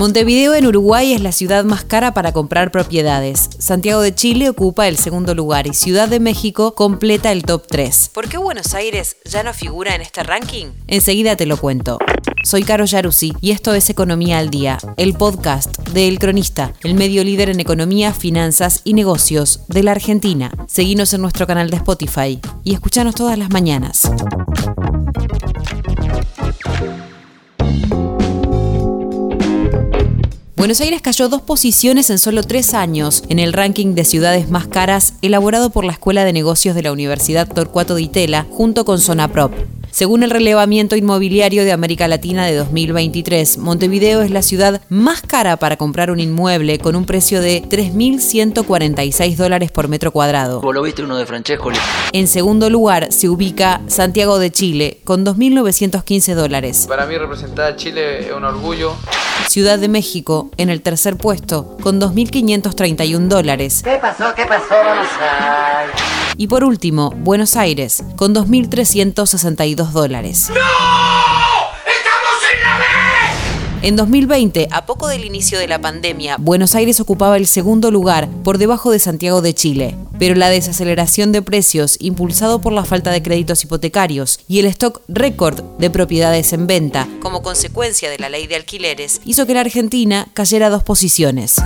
[0.00, 3.50] Montevideo en Uruguay es la ciudad más cara para comprar propiedades.
[3.58, 8.12] Santiago de Chile ocupa el segundo lugar y Ciudad de México completa el top 3.
[8.14, 10.68] ¿Por qué Buenos Aires ya no figura en este ranking?
[10.86, 11.98] Enseguida te lo cuento.
[12.44, 16.94] Soy Caro Yaruzzi y esto es Economía al Día, el podcast de El Cronista, el
[16.94, 20.50] medio líder en economía, finanzas y negocios de la Argentina.
[20.66, 24.10] Seguinos en nuestro canal de Spotify y escuchanos todas las mañanas.
[30.60, 34.68] Buenos Aires cayó dos posiciones en solo tres años en el ranking de ciudades más
[34.68, 39.00] caras elaborado por la Escuela de Negocios de la Universidad Torcuato Di Tella junto con
[39.00, 39.54] Zonaprop.
[39.90, 45.56] Según el relevamiento inmobiliario de América Latina de 2023, Montevideo es la ciudad más cara
[45.56, 50.60] para comprar un inmueble con un precio de 3.146 dólares por metro cuadrado.
[50.60, 51.70] Vos lo viste uno de Francesco.
[52.12, 56.84] En segundo lugar se ubica Santiago de Chile con 2.915 dólares.
[56.86, 58.94] Para mí representar a Chile es un orgullo.
[59.50, 63.82] Ciudad de México en el tercer puesto con 2.531 dólares.
[63.82, 64.32] ¿Qué pasó?
[64.36, 64.68] ¿Qué pasó?
[64.70, 65.86] Vamos a...
[66.36, 70.52] Y por último, Buenos Aires con 2.362 dólares.
[73.82, 78.28] En 2020, a poco del inicio de la pandemia, Buenos Aires ocupaba el segundo lugar
[78.44, 79.96] por debajo de Santiago de Chile.
[80.18, 85.00] Pero la desaceleración de precios, impulsado por la falta de créditos hipotecarios y el stock
[85.08, 89.60] récord de propiedades en venta, como consecuencia de la ley de alquileres, hizo que la
[89.60, 91.56] Argentina cayera dos posiciones.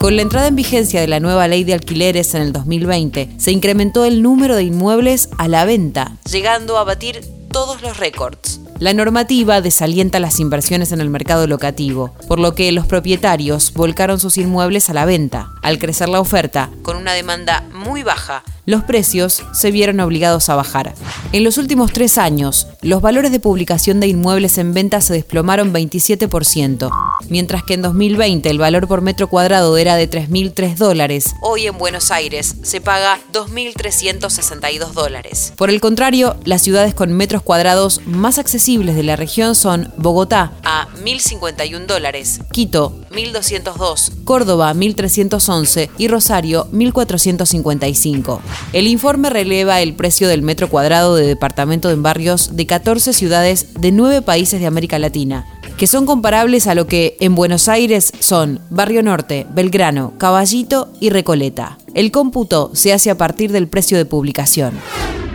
[0.00, 3.52] Con la entrada en vigencia de la nueva ley de alquileres en el 2020, se
[3.52, 7.20] incrementó el número de inmuebles a la venta, llegando a batir
[7.52, 8.47] todos los récords.
[8.78, 14.20] La normativa desalienta las inversiones en el mercado locativo, por lo que los propietarios volcaron
[14.20, 15.48] sus inmuebles a la venta.
[15.62, 20.54] Al crecer la oferta, con una demanda muy baja, los precios se vieron obligados a
[20.54, 20.92] bajar.
[21.32, 25.72] En los últimos tres años, los valores de publicación de inmuebles en venta se desplomaron
[25.72, 26.90] 27%,
[27.30, 31.34] mientras que en 2020 el valor por metro cuadrado era de 3.003 dólares.
[31.40, 35.54] Hoy en Buenos Aires se paga 2.362 dólares.
[35.56, 40.52] Por el contrario, las ciudades con metros cuadrados más accesibles de la región son Bogotá
[40.68, 48.40] a 1.051 dólares, Quito 1.202, Córdoba 1.311 y Rosario 1.455.
[48.74, 53.68] El informe releva el precio del metro cuadrado de departamento en barrios de 14 ciudades
[53.80, 55.46] de 9 países de América Latina,
[55.78, 61.08] que son comparables a lo que en Buenos Aires son Barrio Norte, Belgrano, Caballito y
[61.08, 61.78] Recoleta.
[61.94, 64.74] El cómputo se hace a partir del precio de publicación.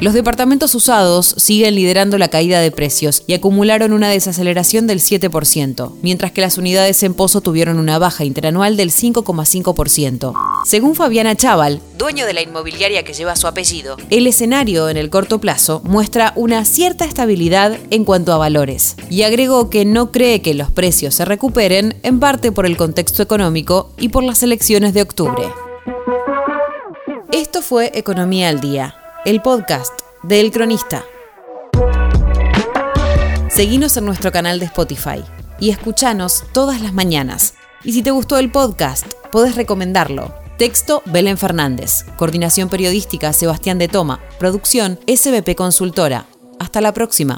[0.00, 5.94] Los departamentos usados siguen liderando la caída de precios y acumularon una desaceleración del 7%,
[6.02, 10.34] mientras que las unidades en pozo tuvieron una baja interanual del 5,5%.
[10.64, 15.10] Según Fabiana Chaval, dueño de la inmobiliaria que lleva su apellido, el escenario en el
[15.10, 20.42] corto plazo muestra una cierta estabilidad en cuanto a valores, y agregó que no cree
[20.42, 24.94] que los precios se recuperen en parte por el contexto económico y por las elecciones
[24.94, 25.48] de octubre.
[27.32, 28.94] Esto fue Economía al Día
[29.28, 31.04] el podcast de El Cronista.
[33.50, 35.22] Seguinos en nuestro canal de Spotify
[35.60, 37.52] y escuchanos todas las mañanas.
[37.84, 40.34] Y si te gustó el podcast, podés recomendarlo.
[40.56, 42.06] Texto Belén Fernández.
[42.16, 44.18] Coordinación periodística Sebastián de Toma.
[44.38, 46.24] Producción SBP Consultora.
[46.58, 47.36] Hasta la próxima.